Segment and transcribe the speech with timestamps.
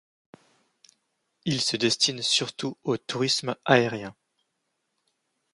[1.45, 4.15] Il se destine surtout au tourisme aérien.